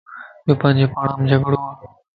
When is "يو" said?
0.47-0.53